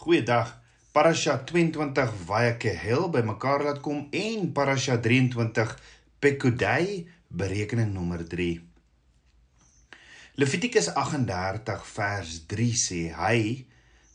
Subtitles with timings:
[0.00, 0.54] Goeiedag.
[0.92, 5.74] Parasha 22 Vayakehel bymekaar laat kom en Parasha 23
[6.24, 8.46] Pekudai berekening nommer 3.
[10.40, 13.42] Levitikus 38 vers 3 sê hy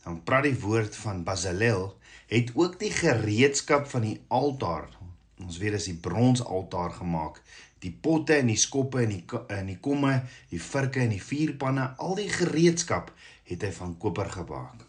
[0.00, 1.86] dan praat die woord van Bazalel
[2.34, 4.90] het ook die gereedskap van die altaar.
[5.38, 7.38] Ons weet dis die bronsaltaar gemaak.
[7.78, 9.22] Die potte en die skoppe en die
[9.60, 10.16] in die komme,
[10.50, 13.14] die vurke en die vuurpanne, al die gereedskap
[13.46, 14.85] het hy van koper gemaak.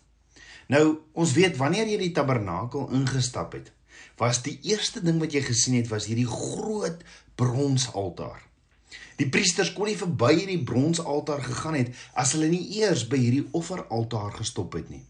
[0.68, 3.72] Nou, ons weet wanneer jy die tabernakel ingestap het,
[4.20, 7.04] was die eerste ding wat jy gesien het was hierdie groot
[7.40, 8.42] bronsaltaar.
[9.18, 13.46] Die priesters kon nie verby hierdie bronsaltaar gegaan het as hulle nie eers by hierdie
[13.58, 15.06] offeraltaar gestop het nie.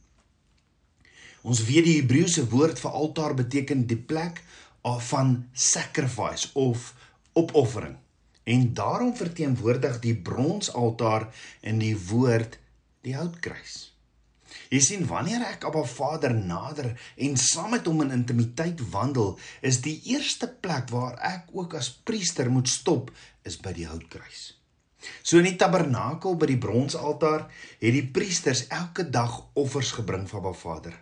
[1.48, 4.44] Ons weet die Hebreëse woord vir altaar beteken die plek
[4.84, 6.94] van sacrifice of
[7.36, 7.98] opoffering.
[8.48, 11.28] En daarom verteenwoordig die bronsaltaar
[11.62, 12.56] in die woord
[13.04, 13.97] die houtkruis.
[14.74, 19.80] Jy sien wanneer ek Abba Vader nader en saam met hom in intimiteit wandel, is
[19.86, 23.12] die eerste plek waar ek ook as priester moet stop
[23.48, 24.54] is by die houtkruis.
[25.24, 27.48] So in die tabernakel by die bronsaltaar
[27.80, 30.96] het die priesters elke dag offers gebring vir Abba Vader.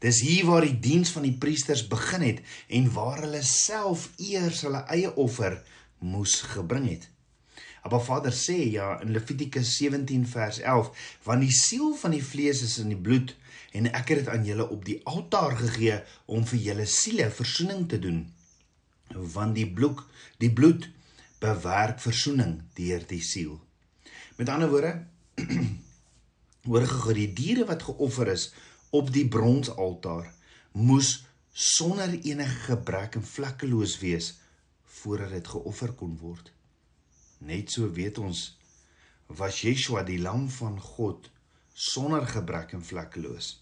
[0.00, 4.62] Dis hier waar die diens van die priesters begin het en waar hulle self eers
[4.66, 5.62] hulle eie offer
[6.04, 7.08] moes gebring het.
[7.86, 10.88] Abba Vader sê ja in Levitikus 17 vers 11,
[11.22, 13.36] want die siel van die vlees is in die bloed
[13.78, 17.84] en ek het dit aan julle op die altaar gegee om vir julle siele verzoening
[17.92, 18.24] te doen.
[19.14, 20.02] Want die bloed,
[20.42, 20.88] die bloed
[21.38, 23.54] bewerk verzoening deur die siel.
[24.40, 24.92] Met ander woorde,
[26.66, 28.48] hoor gego die diere wat geoffer is
[28.90, 30.32] op die bronsaltaar
[30.74, 31.20] moes
[31.52, 34.34] sonder enige gebrek en vlekkeloos wees
[34.98, 36.55] voordat dit geoffer kon word.
[37.38, 38.56] Net so weet ons
[39.26, 41.30] was Yeshua die lam van God
[41.74, 43.56] sonder gebrek en vlekkeloos.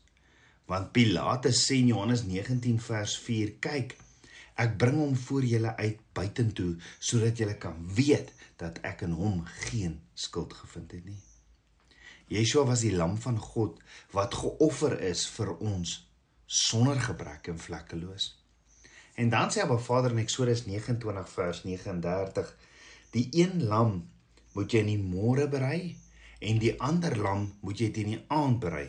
[0.71, 3.97] Want Pilatus sê in Johannes 19 vers 4: "Kyk,
[4.57, 9.45] ek bring hom voor julle uit buitentoe sodat julle kan weet dat ek in hom
[9.69, 11.21] geen skuld gevind het nie."
[12.29, 13.81] Yeshua was die lam van God
[14.13, 16.07] wat geoffer is vir ons
[16.47, 18.33] sonder gebrek en vlekkeloos.
[19.15, 22.55] En dan sê Abba Vader in Eksodus 29 vers 39
[23.15, 24.01] Die een lam
[24.55, 25.95] moet jy in die môre berei
[26.43, 28.89] en die ander lam moet jy teen die aand berei.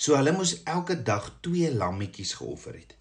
[0.00, 2.96] So hulle moes elke dag twee lammetjies geoffer het.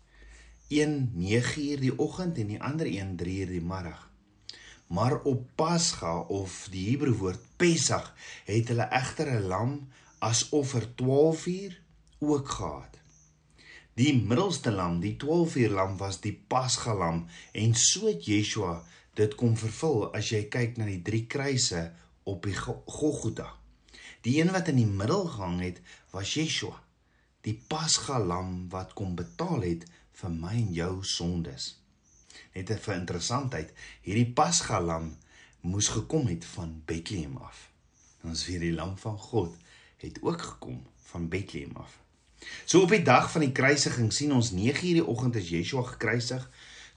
[0.69, 4.05] Een 9uur die oggend en die ander een 3uur die middag.
[4.93, 8.13] Maar op Pasga of die Hebreë woord Pessach
[8.45, 9.73] het hulle egter 'n lam
[10.19, 11.73] as offer 12uur
[12.19, 12.99] ook gehad.
[13.93, 18.83] Die middelste lam, die 12uur lam was die Pasga lam en so het Yeshua
[19.13, 21.89] dit kom vervul as jy kyk na die drie kruise
[22.29, 23.49] op die Golgotha.
[24.21, 25.79] Die een wat in die middel gehang het,
[26.11, 26.75] was Yeshua,
[27.47, 29.85] die Pasga lam wat kom betaal het
[30.19, 31.77] vir my en jou sondes.
[32.55, 35.17] Net 'n vir interessantheid, hierdie Pasga lam
[35.61, 37.71] moes gekom het van Bethlehem af.
[38.23, 39.55] Ons weet die lam van God
[39.97, 41.99] het ook gekom van Bethlehem af.
[42.65, 46.49] So op die dag van die kruisiging sien ons 9:00 die oggend is Yeshua gekruisig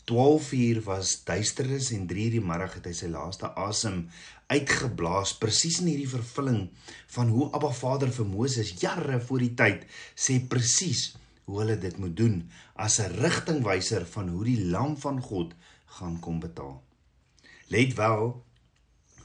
[0.05, 4.01] 12 uur was duisternis en 3 uur die middag het hy sy laaste asem
[4.51, 6.63] uitgeblaas presies in hierdie vervulling
[7.15, 9.85] van hoe Abba Vader vir Moses jare voor die tyd
[10.19, 11.13] sê presies
[11.47, 12.41] hoe hulle dit moet doen
[12.75, 15.55] as 'n rigtingwyser van hoe die lam van God
[15.99, 16.83] gaan kom betaal.
[17.69, 18.45] Let wel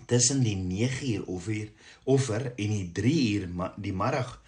[0.05, 1.71] tussen die 9 uur offer
[2.03, 4.41] offer en die 3 uur die middag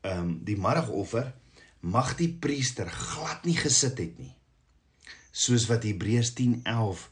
[0.00, 1.32] ehm um, die middagoffer
[1.80, 4.34] mag die priester glad nie gesit het nie
[5.30, 7.08] soos wat Hebreërs 10:11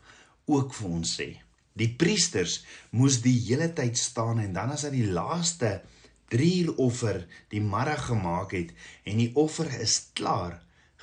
[0.46, 1.28] ook vir ons sê.
[1.78, 5.80] Die priesters moes die hele tyd staan en dan as hy die laaste
[6.32, 8.72] 3 uur offer die middag gemaak het
[9.04, 10.58] en die offer is klaar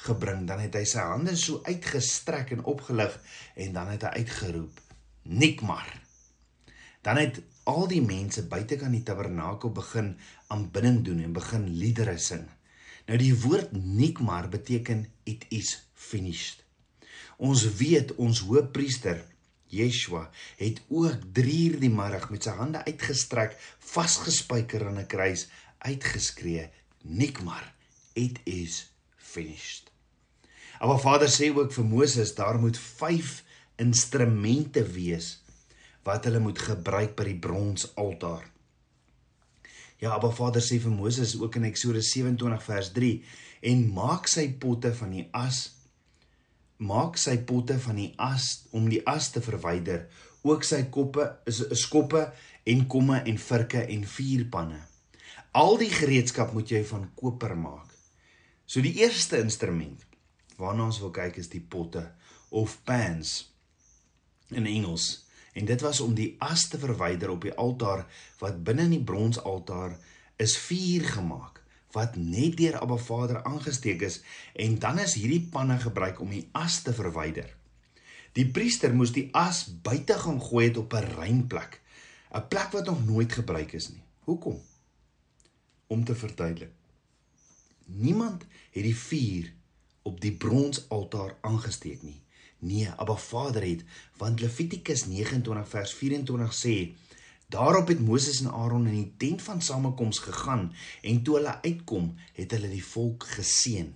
[0.05, 3.15] gebring, dan het hy sy hande so uitgestrek en opgelig
[3.55, 4.81] en dan het hy uitgeroep:
[5.23, 5.87] "Nikmar."
[7.01, 10.15] Dan het al die mense buitekant die tabernakel begin
[10.53, 12.45] aanbidding doen en begin liedere sing.
[13.07, 16.64] Nou die woord nikmar beteken it is finished.
[17.37, 19.23] Ons weet ons hoëpriester
[19.67, 25.47] Yeshua het ook 3 uur die middag met sy hande uitgestrek, vasgespijker aan 'n kruis,
[25.79, 26.69] uitgeskree:
[27.01, 27.73] "Nikmar,
[28.13, 29.91] it is finished."
[30.79, 33.43] Maar Vader sê ook vir Moses, daar moet 5
[33.75, 35.41] instrumente wees
[36.03, 38.51] wat hulle moet gebruik by die bronsaltaar.
[39.97, 43.23] Ja, Abba Vader sê vir Moses ook in Eksodus 27 vers 3
[43.61, 45.74] en maak sy potte van die as
[46.77, 50.05] maak sy potte van die as om die as te verwyder,
[50.45, 52.27] ook sy koppe is skoppe
[52.67, 54.81] en komme en virke en vuurpanne.
[55.55, 57.93] Al die gereedskap moet jy van koper maak.
[58.67, 60.03] So die eerste instrument
[60.59, 62.03] waarna ons wil kyk is die potte
[62.55, 63.51] of pans
[64.55, 65.25] in Engels.
[65.55, 68.05] En dit was om die as te verwyder op die altaar
[68.41, 69.95] wat binne in die bronsaltaar
[70.41, 71.64] is vuur gemaak
[71.95, 74.21] wat net deur Abba Vader aangesteek is
[74.53, 77.47] en dan is hierdie panne gebruik om die as te verwyder.
[78.35, 81.81] Die priester moes die as buite gaan gooi het op 'n rein plek,
[82.35, 84.03] 'n plek wat nog nooit gebruik is nie.
[84.27, 84.61] Hoekom?
[85.87, 86.73] Om te verduidelik.
[87.85, 89.53] Niemand het die vuur
[90.01, 92.21] op die bronsaltaar aangesteek nie.
[92.59, 93.83] Nee, Abba Vader het,
[94.17, 96.95] want Levitikus 29 vers 24 sê:
[97.55, 102.09] Daarop het Moses en Aaron in die tent van samekoms gegaan en toe hulle uitkom,
[102.35, 103.93] het hulle die volk geseën.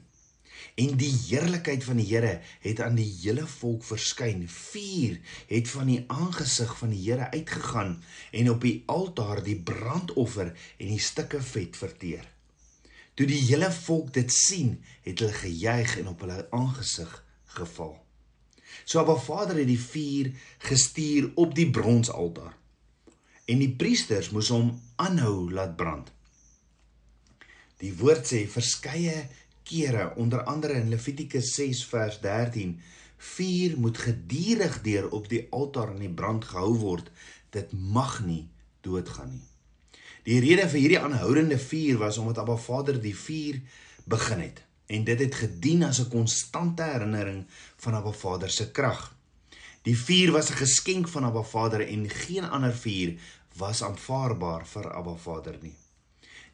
[0.80, 4.46] En die heerlikheid van die Here het aan die hele volk verskyn.
[4.48, 5.18] Vuur
[5.50, 7.98] het van die aangesig van die Here uitgegaan
[8.32, 12.24] en op die altaar die brandoffer en die stukke vet verteer.
[13.20, 17.12] Toe die hele volk dit sien, het hulle gejuig en op hulle aangesig
[17.60, 17.98] geval.
[18.86, 20.32] So Abba Vader het die vuur
[20.72, 22.56] gestuur op die bronsaltaar
[23.50, 26.12] en die priesters moes hom aanhou laat brand.
[27.82, 29.24] Die woord sê verskeie
[29.70, 32.78] kere onder andere in Levitikus 6 vers 13
[33.20, 37.12] vuur moet gedurig deur op die altaar in die brand gehou word.
[37.56, 38.48] Dit mag nie
[38.86, 39.46] doodgaan nie.
[40.28, 43.62] Die rede vir hierdie aanhoudende vuur was omdat Abba Vader die vuur
[44.06, 44.64] begin het.
[44.90, 47.46] En dit het gedien as 'n konstante herinnering
[47.78, 49.16] van Abba Vader se krag.
[49.84, 53.16] Die vuur was 'n geskenk van Abba Vader en geen ander vuur
[53.60, 55.76] was aanvaarbaar vir Abba Vader nie.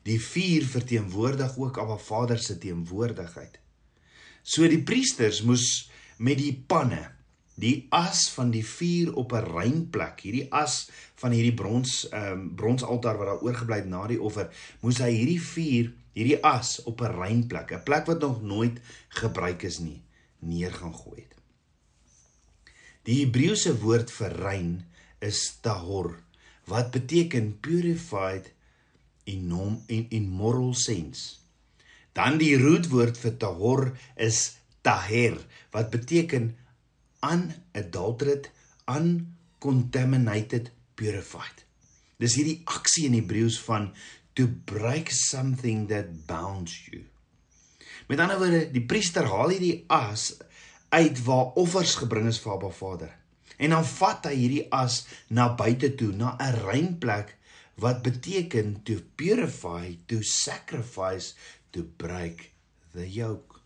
[0.05, 3.59] Die vuur verteenwoordig ook Abba Vader se teenwoordigheid.
[4.43, 7.15] So die priesters moes met die panne
[7.55, 12.31] die as van die vuur op 'n rein plek, hierdie as van hierdie brons ehm
[12.31, 14.49] um, bronsaltaar wat daar oorgebly het na die offer,
[14.81, 18.81] moes hy hierdie vuur, hierdie as op 'n rein plek, 'n plek wat nog nooit
[19.07, 20.03] gebruik is nie,
[20.39, 21.35] neer gaan gooi het.
[23.03, 24.85] Die Hebreëse woord vir rein
[25.19, 26.25] is tahor
[26.69, 28.51] wat beteken purified
[29.23, 31.38] in nom in in moral sense.
[32.15, 35.38] Dan die rootwoord vir tahor is taher
[35.73, 36.53] wat beteken
[37.25, 38.51] unadulterated,
[38.85, 41.65] uncontaminated, purified.
[42.21, 43.89] Dis hierdie aksie in Hebreëus van
[44.38, 47.03] to break something that bounds you.
[48.07, 50.35] Met ander woorde, die priester haal hierdie as
[50.94, 53.12] uit waar offers gebring is vir Abba Vader.
[53.57, 57.35] En dan vat hy hierdie as na buite toe, na 'n rein plek
[57.75, 61.33] wat beteken to purify, to sacrifice,
[61.71, 62.51] to break
[62.93, 63.59] the yoke.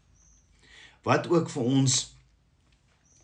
[1.05, 2.15] Wat ook vir ons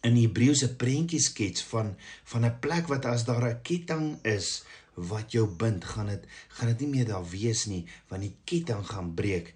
[0.06, 1.96] in Hebreëse prentjie skets van
[2.32, 4.64] van 'n plek wat as daar 'n ketting is
[4.94, 8.86] wat jou bind, gaan dit gaan dit nie meer daar wees nie, want die ketting
[8.88, 9.54] gaan breek.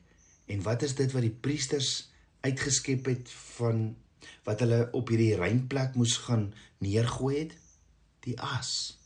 [0.48, 2.10] En wat is dit wat die priesters
[2.42, 3.96] uitgeskep het van
[4.44, 7.58] wat hulle op hierdie reinplek moes gaan neergooi het?
[8.26, 8.98] Die as.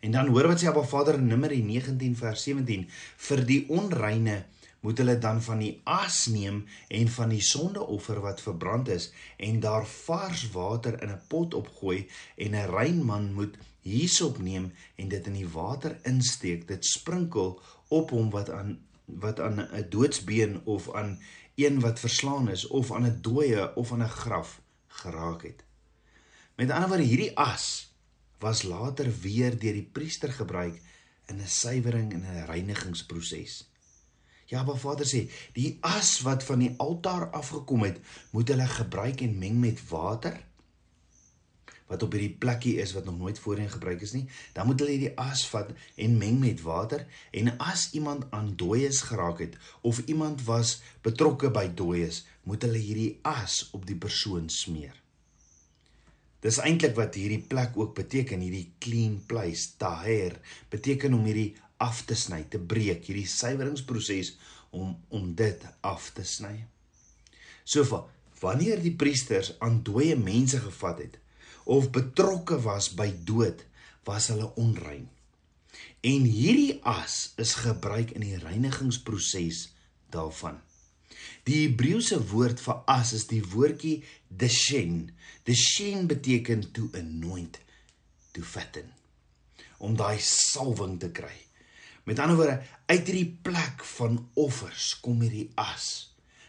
[0.00, 2.86] En dan hoor wat sê Abba Vader in Numeri 19 vers 17
[3.28, 4.44] vir die onreine
[4.80, 9.58] moet hulle dan van die as neem en van die sondeoffer wat verbrand is en
[9.60, 12.06] daar vars water in 'n pot opgooi
[12.36, 16.68] en 'n rein man moet hierop neem en dit in die water insteek.
[16.68, 21.18] Dit sprinkel op hom wat aan wat aan 'n doodsbeen of aan
[21.58, 25.64] een wat verslaan is of aan 'n dooie of aan 'n graf geraak het.
[26.56, 27.94] Met ander woorde hierdie as
[28.38, 30.80] was later weer deur die priester gebruik
[31.26, 33.70] in 'n suiwering en 'n reinigingsproses.
[34.44, 38.00] Ja, maar Vader sê, die as wat van die altaar afgekom het,
[38.30, 40.47] moet hulle gebruik en meng met water
[41.88, 44.26] wat op hierdie plekkie is wat nog nooit voorheen gebruik is nie,
[44.56, 49.02] dan moet hulle hierdie as vat en meng met water en as iemand aan dooies
[49.08, 54.48] geraak het of iemand was betrokke by dooies, moet hulle hierdie as op die persoon
[54.52, 54.96] smeer.
[56.44, 60.36] Dis eintlik wat hierdie plek ook beteken, hierdie clean place, taher,
[60.70, 64.36] beteken om hierdie af te sny, te breek, hierdie suiweringsproses
[64.70, 66.54] om om dit af te sny.
[67.64, 67.84] So
[68.40, 71.18] wanneer die priesters aan dooie mense gevat het,
[71.68, 73.60] of betrokke was by dood,
[74.08, 75.04] was hulle onrein.
[76.00, 79.66] En hierdie as is gebruik in die reinigingsproses
[80.14, 80.56] daarvan.
[81.44, 83.98] Die Hebreëse woord vir as is die woordjie
[84.28, 85.10] deshen.
[85.48, 87.58] Deshen beteken to anoint,
[88.32, 88.88] to fatten.
[89.84, 91.34] Om daai salwing te kry.
[92.08, 96.08] Met ander woorde, uit hierdie plek van offers kom hierdie as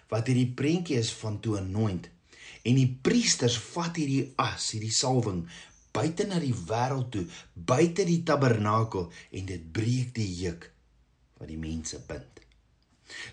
[0.09, 2.07] wat hierdie prentjie is van to anoint
[2.63, 5.45] en die priesters vat hierdie as, hierdie salwing
[5.95, 10.69] buite na die wêreld toe, buite die tabernakel en dit breek die juk
[11.39, 12.43] wat die mense bind.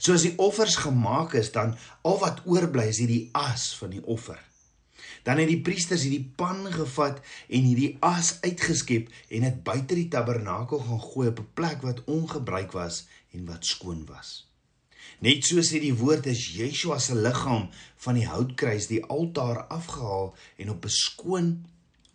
[0.01, 1.75] So as die offers gemaak is, dan
[2.07, 4.39] al wat oorbly is hierdie as van die offer.
[5.27, 7.21] Dan het die priesters hierdie pan gevat
[7.51, 12.05] en hierdie as uitgeskep en dit buite die tabernakel gaan gooi op 'n plek wat
[12.07, 13.05] ongebruik was
[13.35, 14.46] en wat skoon was.
[15.25, 17.71] Net so sê die woord is Yeshua se liggaam
[18.05, 21.49] van die houtkruis die altaar afgehaal en op 'n skoon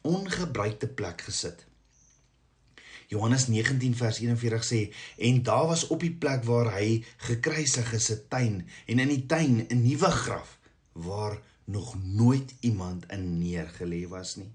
[0.05, 1.65] ongebruikte plek gesit.
[3.08, 8.12] Johannes 19 vers 41 sê en daar was op die plek waar hy gekruisig is
[8.12, 10.60] 'n tuin en in die tuin 'n nuwe graf
[10.93, 14.51] waar nog nooit iemand in neergelê was nie.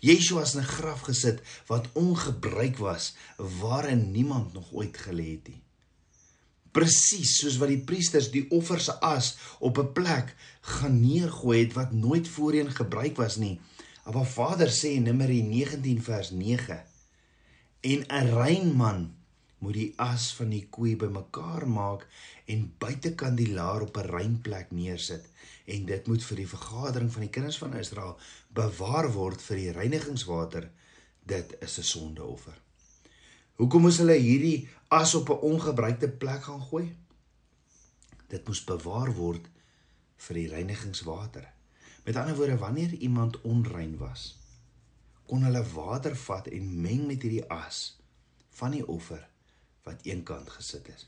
[0.00, 5.48] Yeshua is in 'n graf gesit wat ongebruik was waarin niemand nog ooit gelê het
[5.48, 5.65] nie.
[6.76, 11.72] Presies soos wat die priesters die offer se as op 'n plek gaan neergooi het
[11.72, 13.60] wat nooit voorheen gebruik was nie.
[14.04, 16.84] Maar Vader sê in Numeri 19 vers 9
[17.80, 19.14] en 'n rein man
[19.58, 22.06] moet die as van die koei bymekaar maak
[22.44, 25.24] en buitekant die laar op 'n rein plek neersit.
[25.64, 28.18] En dit moet vir die vergadering van die kinders van Israel
[28.48, 30.70] bewaar word vir die reinigingswater
[31.24, 32.65] dit is 'n sondeoffer
[33.56, 34.68] hoekom moes hulle hierdie
[35.00, 36.86] as op 'n ongebruikte plek gaan gooi
[38.28, 39.44] dit moes bewaar word
[40.16, 41.46] vir die reinigingswater
[42.04, 44.34] met ander woorde wanneer iemand onrein was
[45.26, 47.98] kon hulle water vat en meng met hierdie as
[48.58, 49.22] van die offer
[49.86, 51.06] wat eenkant gesit is.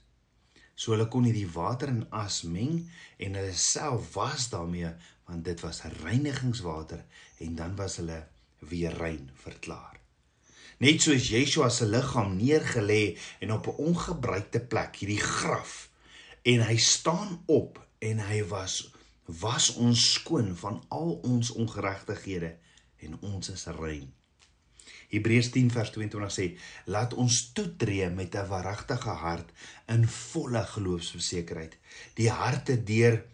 [0.78, 2.84] So hulle kon hierdie water en as meng
[3.18, 4.90] en hulle self was daarmee
[5.28, 7.04] want dit was reinigingswater
[7.44, 8.20] en dan was hulle
[8.70, 9.97] weer rein verklaar.
[10.78, 15.90] Net soos Yeshua se liggaam neergelê en op 'n ongebruikte plek hierdie graf
[16.42, 18.90] en hy staan op en hy was
[19.28, 22.56] was ons skoon van al ons ongeregtighede
[23.04, 24.06] en ons is rein.
[25.08, 26.47] Hebreërs 10 vers 22 sê:
[26.85, 29.50] "Laat ons toetree met 'n waaragtige hart
[29.87, 31.76] in volle geloofsversekerheid.
[32.14, 33.25] Die harte deur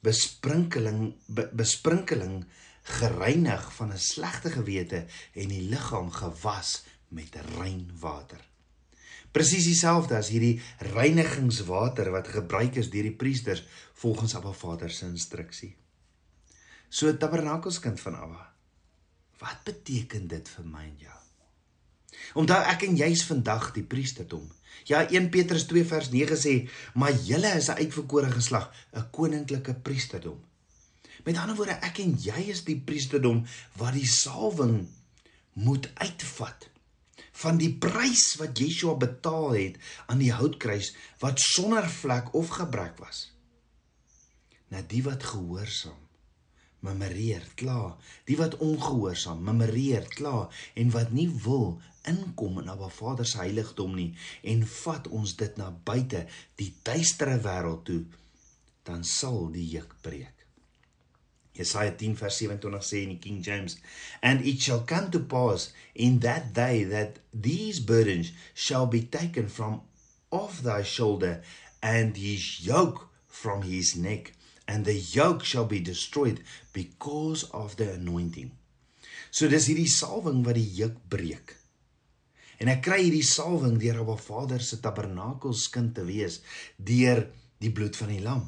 [0.00, 2.44] besprinkeling be, besprinkeling
[2.86, 8.40] gereinig van 'n slegte gewete en die liggaam gewas met rein water."
[9.30, 13.64] Presies dieselfde as hierdie reinigingswater wat gebruik is deur die priesters
[13.94, 15.76] volgens Abba Vader se instruksie.
[16.88, 18.56] So tabernakelskind van Abba
[19.38, 21.18] Wat beteken dit vir my en jou?
[22.40, 24.46] Onthou ek en jy's vandag die priesterdom.
[24.88, 26.54] Ja 1 Petrus 2 vers 9 sê,
[26.94, 30.40] "Maar julle is 'n uitverkore geslag, 'n koninklike priesterdom."
[31.26, 33.42] Met ander woorde, ek en jy is die priesterdom
[33.80, 34.84] wat die salwing
[35.58, 36.68] moet uitvat
[37.36, 43.00] van die prys wat Yeshua betaal het aan die houtkruis wat sonder vlek of gebrek
[43.02, 43.26] was.
[44.72, 45.98] Na die wat gehoorsaam
[46.86, 47.96] memoreer klaar.
[48.28, 50.54] Die wat ongehoorsaam memoreer klaar.
[50.78, 54.12] En wat nie wil inkom in Abba Vader se heiligdom nie
[54.46, 56.22] en vat ons dit na buite
[56.60, 58.04] die duistere wêreld toe
[58.86, 60.35] dan sal die juk breek
[61.56, 63.78] Jesaja 10 vers 27 sê in die King James
[64.22, 69.48] and it shall come to pass in that day that these burdens shall be taken
[69.48, 69.80] from
[70.30, 71.42] off thy shoulder
[71.82, 74.32] and his yoke from his neck
[74.68, 76.40] and the yoke shall be destroyed
[76.72, 78.50] because of the anointing.
[79.30, 81.54] So dis hierdie salwing wat die juk breek.
[82.62, 86.40] En ek kry hierdie salwing deur op 'n Vader se tabernakelskind te wees
[86.76, 87.26] deur
[87.60, 88.46] die bloed van die lam.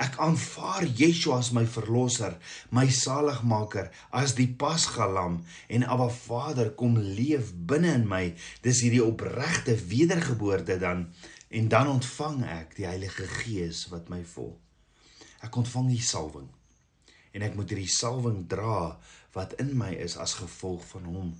[0.00, 2.38] Ek aanvaar Yeshua as my verlosser,
[2.72, 8.22] my saligmaker, as die pasgalam en Abba Vader kom leef binne in my.
[8.64, 11.10] Dis hierdie opregte wedergeboorte dan
[11.50, 14.56] en dan ontvang ek die Heilige Gees wat my volg.
[15.44, 16.48] Ek ontvang die salwing
[17.36, 18.96] en ek moet hierdie salwing dra
[19.36, 21.30] wat in my is as gevolg van hom.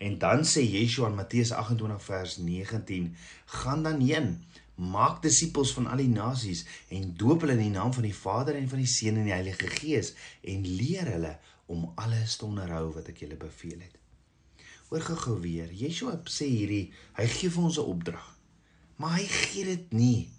[0.00, 3.12] En dan sê Yeshua in Matteus 28 vers 19:
[3.60, 4.40] "Gaan dan heen,
[4.80, 8.56] maak disippels van al die nasies en doop hulle in die naam van die Vader
[8.56, 11.34] en van die Seun en die Heilige Gees en leer hulle
[11.70, 13.98] om alles te onderhou wat ek julle beveel het."
[14.90, 15.70] Hoor gou-gou weer.
[15.70, 18.26] Yeshua sê hierdie, hy gee vir ons 'n opdrag.
[18.96, 20.30] Maar hy gee dit nie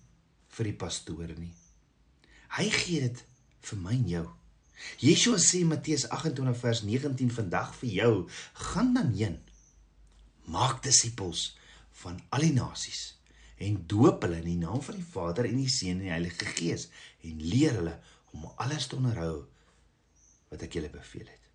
[0.49, 1.53] vir die pastore nie.
[2.57, 3.23] Hy gee dit
[3.61, 4.27] vir my en jou.
[4.99, 9.39] Yeshua sê Matteus 28 vers 19 vandag vir jou, gaan dan heen.
[10.45, 11.55] Maak disippels
[11.91, 13.20] van al die nasies
[13.61, 16.49] en doop hulle in die naam van die Vader en die Seun en die Heilige
[16.55, 16.87] Gees
[17.27, 17.95] en leer hulle
[18.35, 19.45] om alles te onderhou
[20.51, 21.47] wat ek julle beveel het.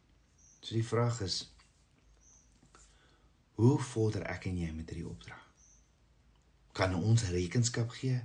[0.63, 1.43] So die vraag is
[3.57, 5.43] hoe vorder ek en jy met hierdie opdrag?
[6.77, 8.19] Kan ons rekenskap gee?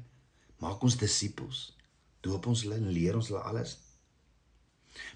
[0.61, 1.69] Maak ons disippels?
[2.25, 3.77] doop ons hulle en leer ons hulle alles.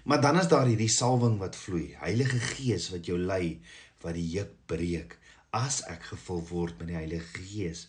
[0.08, 3.58] Maar dan is daar hierdie salwing wat vloei, Heilige Gees wat jou lei,
[4.02, 5.18] wat die juk breek
[5.56, 7.86] as ek gevul word met die Heilige Gees.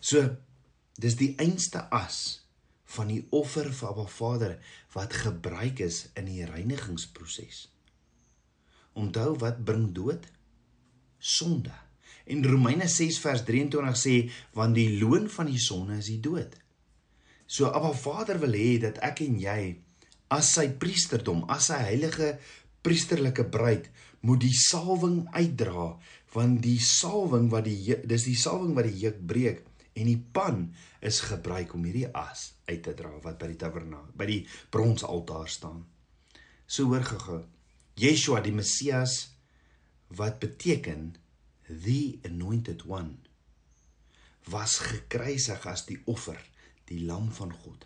[0.00, 0.24] So
[1.00, 2.42] Dis die einste as
[2.92, 4.56] van die offer vir Abba Vader
[4.92, 7.68] wat gebruik is in die reinigingsproses.
[9.00, 10.26] Onthou wat bring dood?
[11.16, 11.72] Sonde.
[12.28, 14.16] En Romeine 6 vers 23 sê
[14.58, 16.52] want die loon van die sonde is die dood.
[17.46, 19.60] So Abba Vader wil hê dat ek en jy
[20.30, 22.34] as sy priesterdom, as sy heilige
[22.84, 23.88] priesterlike bruid
[24.26, 25.94] moet die salwing uitdra
[26.34, 29.64] want die salwing wat die dis die salwing wat die juk breek
[30.00, 30.68] en die pan
[31.04, 34.42] is gebruik om hierdie as uit te dra wat by die tabernakel by die
[34.72, 35.84] bronsaltaar staan.
[36.66, 37.42] So hoor gego.
[38.00, 39.34] Yeshua die Messias
[40.16, 41.12] wat beteken
[41.66, 43.18] the anointed one
[44.50, 46.38] was gekruisig as die offer,
[46.88, 47.84] die lam van God.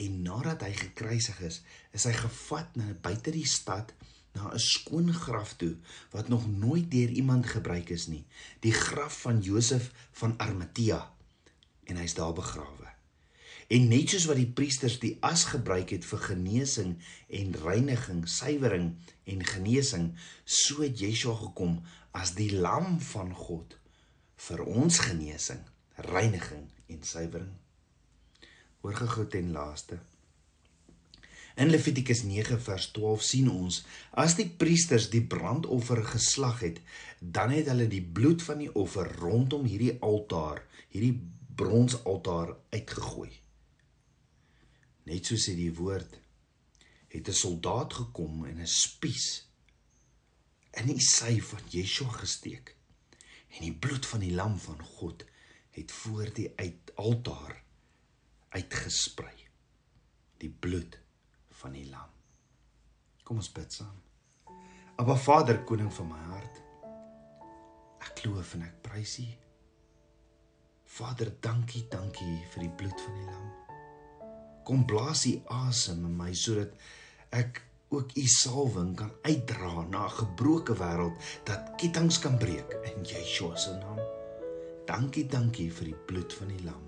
[0.00, 1.60] En nadat hy gekruisig is,
[1.92, 3.92] is hy gevat na buite die stad
[4.36, 5.74] na 'n skoon graf toe
[6.14, 8.24] wat nog nooit deur iemand gebruik is nie,
[8.60, 11.02] die graf van Josef van Arimatea
[11.90, 12.88] en hy's daar begrawe.
[13.70, 16.96] En net soos wat die priesters die as gebruik het vir genesing
[17.38, 18.88] en reiniging, suiwering
[19.30, 20.10] en genesing,
[20.44, 21.78] so het Yeshua gekom
[22.10, 23.76] as die lam van God
[24.48, 25.62] vir ons genesing,
[26.10, 27.54] reiniging en suiwering.
[28.80, 30.00] Hoor gou ten laaste.
[31.60, 33.82] In Levitikus 9 vers 12 sien ons
[34.22, 36.78] as die priesters die brandoffer geslag het,
[37.20, 41.18] dan het hulle die bloed van die offer rondom hierdie altaar, hierdie
[41.60, 43.30] bronsaltaar uitgegooi.
[45.10, 46.16] Net so sê die woord
[47.10, 49.48] het 'n soldaat gekom en 'n spies
[50.78, 52.76] in die sy van Yeshua gesteek.
[53.48, 55.24] En die bloed van die lam van God
[55.70, 57.64] het voor die uit altaar
[58.48, 59.48] uitgesprei.
[60.38, 60.98] Die bloed
[61.50, 62.10] van die lam.
[63.22, 64.02] Kom ons bid saam.
[64.96, 66.62] Aba Vader koning van my hart
[68.00, 69.49] ek loof en ek prys U
[70.90, 73.50] Vader, dankie, dankie vir die bloed van die lam.
[74.66, 76.74] Kom blaas U asem in my sodat
[77.36, 77.62] ek
[77.94, 81.14] ook U salwing kan uitdra na 'n gebroke wêreld
[81.46, 84.02] dat ketTINGS kan breek in Yeshua se naam.
[84.86, 86.84] Dankie, dankie vir die bloed van die lam.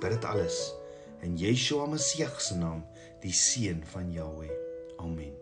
[0.00, 0.72] Bid dit alles
[1.22, 2.84] in Yeshua Messie se naam,
[3.22, 4.54] die seun van Jahweh.
[4.98, 5.34] Amen.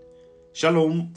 [0.53, 1.13] Shalom.